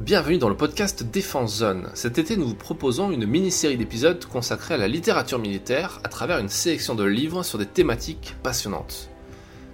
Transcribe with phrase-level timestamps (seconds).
[0.00, 1.88] Bienvenue dans le podcast Défense Zone.
[1.94, 6.38] Cet été, nous vous proposons une mini-série d'épisodes consacrée à la littérature militaire à travers
[6.40, 9.08] une sélection de livres sur des thématiques passionnantes.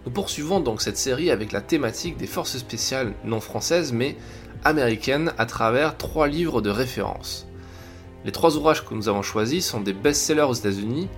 [0.05, 4.15] Nous poursuivons donc cette série avec la thématique des forces spéciales non françaises mais
[4.63, 7.47] américaines à travers trois livres de référence.
[8.27, 11.09] Les trois ouvrages que nous avons choisis sont des best-sellers aux États-Unis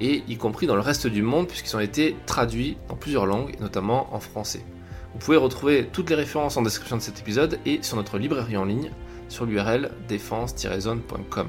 [0.00, 3.54] et y compris dans le reste du monde puisqu'ils ont été traduits dans plusieurs langues,
[3.60, 4.64] notamment en français.
[5.16, 8.58] Vous pouvez retrouver toutes les références en description de cet épisode et sur notre librairie
[8.58, 8.90] en ligne
[9.30, 11.48] sur l'URL défense-zone.com.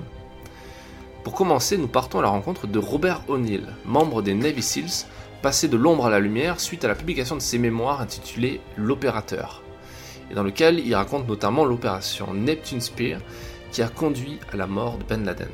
[1.25, 5.05] Pour commencer, nous partons à la rencontre de Robert O'Neill, membre des Navy SEALs,
[5.41, 9.61] passé de l'ombre à la lumière suite à la publication de ses mémoires intitulées L'opérateur,
[10.31, 13.19] et dans lequel il raconte notamment l'opération Neptune Spear
[13.73, 15.49] qui a conduit à la mort de Ben Laden.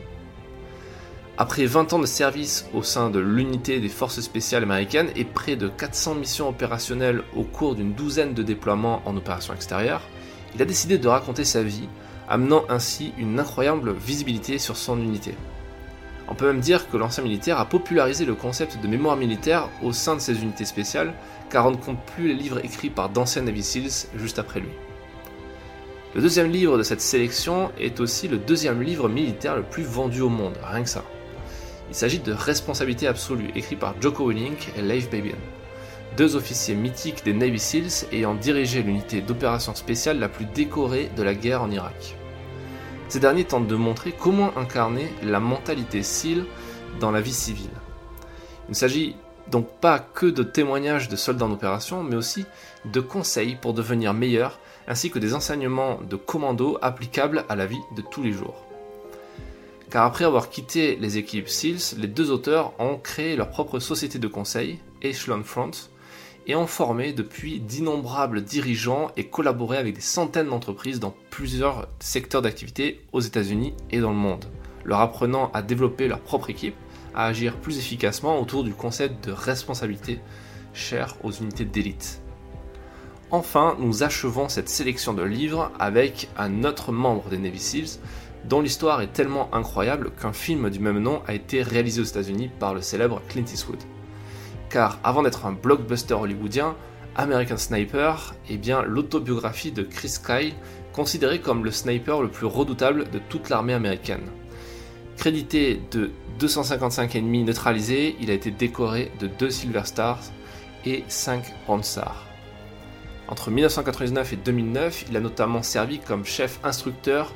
[1.35, 5.55] Après 20 ans de service au sein de l'unité des forces spéciales américaines et près
[5.55, 10.01] de 400 missions opérationnelles au cours d'une douzaine de déploiements en opération extérieure,
[10.53, 11.89] il a décidé de raconter sa vie,
[12.29, 15.33] amenant ainsi une incroyable visibilité sur son unité.
[16.27, 19.91] On peut même dire que l'ancien militaire a popularisé le concept de mémoire militaire au
[19.91, 21.15] sein de ses unités spéciales,
[21.49, 24.69] car on ne compte plus les livres écrits par d'anciens Navy Seals juste après lui.
[26.13, 30.21] Le deuxième livre de cette sélection est aussi le deuxième livre militaire le plus vendu
[30.21, 31.03] au monde, rien que ça.
[31.89, 35.37] Il s'agit de Responsabilité absolue, écrit par Joko Willink et Leif Babian,
[36.17, 41.23] deux officiers mythiques des Navy SEALs ayant dirigé l'unité d'opération spéciale la plus décorée de
[41.23, 42.15] la guerre en Irak.
[43.09, 46.45] Ces derniers tentent de montrer comment incarner la mentalité SEAL
[46.99, 47.69] dans la vie civile.
[48.67, 49.15] Il ne s'agit
[49.51, 52.45] donc pas que de témoignages de soldats en opération, mais aussi
[52.85, 57.81] de conseils pour devenir meilleur, ainsi que des enseignements de commando applicables à la vie
[57.95, 58.65] de tous les jours
[59.93, 64.17] car après avoir quitté les équipes SEALs, les deux auteurs ont créé leur propre société
[64.17, 65.69] de conseil, Echelon Front,
[66.47, 72.41] et ont formé depuis d'innombrables dirigeants et collaboré avec des centaines d'entreprises dans plusieurs secteurs
[72.41, 74.45] d'activité aux États-Unis et dans le monde,
[74.83, 76.75] leur apprenant à développer leur propre équipe,
[77.13, 80.21] à agir plus efficacement autour du concept de responsabilité
[80.73, 82.19] cher aux unités d'élite.
[83.29, 87.99] Enfin, nous achevons cette sélection de livres avec un autre membre des Navy SEALs,
[88.45, 92.49] dont l'histoire est tellement incroyable qu'un film du même nom a été réalisé aux États-Unis
[92.59, 93.81] par le célèbre Clint Eastwood.
[94.69, 96.75] Car avant d'être un blockbuster hollywoodien,
[97.15, 100.53] American Sniper est bien l'autobiographie de Chris Kyle,
[100.93, 104.29] considéré comme le sniper le plus redoutable de toute l'armée américaine.
[105.17, 110.23] Crédité de 255 ennemis neutralisés, il a été décoré de 2 Silver Stars
[110.85, 112.25] et 5 Bronze Stars.
[113.27, 117.31] Entre 1999 et 2009, il a notamment servi comme chef instructeur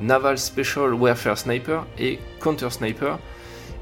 [0.00, 3.18] Naval Special Warfare Sniper et Counter Sniper,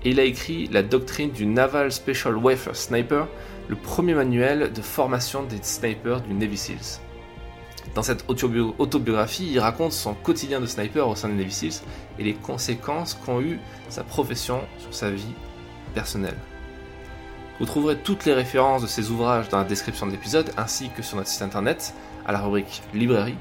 [0.04, 3.26] et il a écrit la doctrine du Naval Special Warfare Sniper,
[3.68, 7.00] le premier manuel de formation des snipers du Navy SEALs.
[7.94, 11.82] Dans cette autobiographie, il raconte son quotidien de sniper au sein des Navy SEALs
[12.18, 15.34] et les conséquences qu'ont eu sa profession sur sa vie
[15.94, 16.36] personnelle.
[17.58, 21.02] Vous trouverez toutes les références de ces ouvrages dans la description de l'épisode ainsi que
[21.02, 21.94] sur notre site internet
[22.26, 23.38] à la rubrique librairie.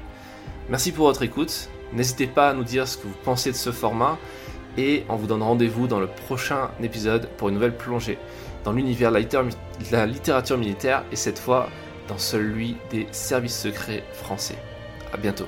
[0.70, 3.70] Merci pour votre écoute N'hésitez pas à nous dire ce que vous pensez de ce
[3.70, 4.18] format
[4.76, 8.18] et on vous donne rendez-vous dans le prochain épisode pour une nouvelle plongée
[8.64, 9.18] dans l'univers de
[9.92, 11.68] la littérature militaire et cette fois
[12.08, 14.56] dans celui des services secrets français.
[15.12, 15.46] A bientôt.